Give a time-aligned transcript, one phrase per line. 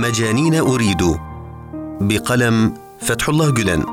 [0.00, 1.16] مجانين أريد.
[2.00, 3.84] بقلم فتح الله جلن.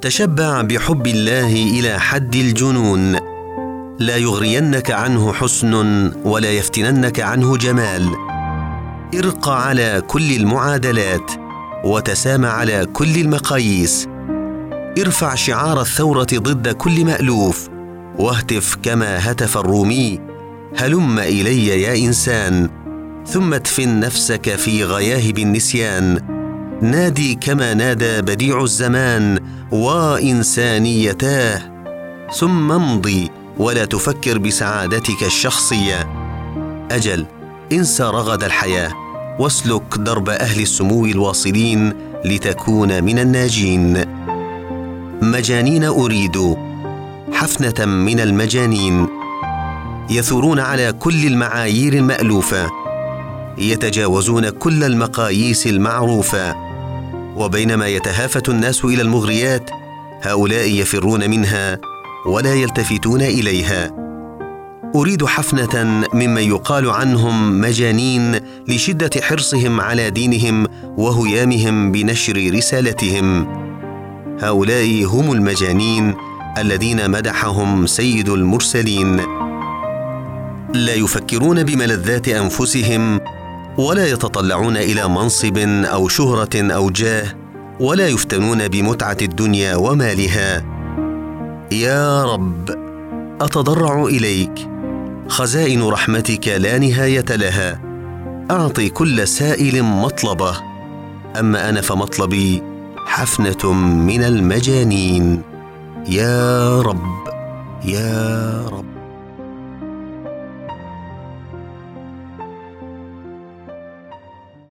[0.00, 3.16] تشبع بحب الله إلى حد الجنون.
[3.98, 5.74] لا يغرينك عنه حسن
[6.24, 8.14] ولا يفتننك عنه جمال.
[9.14, 11.30] ارق على كل المعادلات
[11.84, 14.08] وتسام على كل المقاييس.
[14.98, 17.68] ارفع شعار الثورة ضد كل مألوف
[18.18, 20.20] واهتف كما هتف الرومي.
[20.76, 22.77] هلم إلي يا إنسان.
[23.32, 26.20] ثم ادفن نفسك في غياهب النسيان.
[26.82, 29.38] نادي كما نادى بديع الزمان
[29.70, 31.62] وإنسانيتاه.
[32.34, 36.08] ثم امضي ولا تفكر بسعادتك الشخصية.
[36.90, 37.26] أجل
[37.72, 38.92] انسى رغد الحياة.
[39.38, 41.92] واسلك درب أهل السمو الواصلين
[42.24, 44.04] لتكون من الناجين.
[45.22, 46.56] مجانين أريد
[47.32, 49.06] حفنة من المجانين.
[50.10, 52.77] يثورون على كل المعايير المألوفة.
[53.58, 56.56] يتجاوزون كل المقاييس المعروفة.
[57.36, 59.70] وبينما يتهافت الناس إلى المغريات
[60.22, 61.78] هؤلاء يفرون منها
[62.26, 63.90] ولا يلتفتون إليها.
[64.94, 73.46] أريد حفنة ممن يقال عنهم مجانين لشدة حرصهم على دينهم وهيامهم بنشر رسالتهم.
[74.40, 76.14] هؤلاء هم المجانين
[76.58, 79.16] الذين مدحهم سيد المرسلين.
[80.74, 83.20] لا يفكرون بملذات أنفسهم
[83.78, 87.34] ولا يتطلعون إلى منصب أو شهرة أو جاه
[87.80, 90.64] ولا يفتنون بمتعة الدنيا ومالها.
[91.72, 92.70] يا رب
[93.40, 94.68] أتضرع إليك.
[95.28, 97.80] خزائن رحمتك لا نهاية لها.
[98.50, 100.54] أعطي كل سائل مطلبه.
[101.40, 102.62] أما أنا فمطلبي
[103.06, 105.42] حفنة من المجانين.
[106.08, 107.28] يا رب
[107.84, 108.97] يا رب.